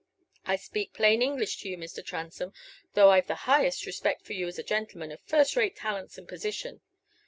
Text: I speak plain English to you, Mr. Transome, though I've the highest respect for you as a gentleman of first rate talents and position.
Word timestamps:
I 0.47 0.55
speak 0.55 0.93
plain 0.93 1.21
English 1.21 1.57
to 1.61 1.69
you, 1.69 1.77
Mr. 1.77 2.03
Transome, 2.03 2.53
though 2.95 3.11
I've 3.11 3.27
the 3.27 3.35
highest 3.45 3.85
respect 3.85 4.23
for 4.23 4.33
you 4.33 4.47
as 4.47 4.57
a 4.57 4.63
gentleman 4.63 5.11
of 5.11 5.21
first 5.21 5.55
rate 5.55 5.75
talents 5.75 6.17
and 6.17 6.27
position. 6.27 6.81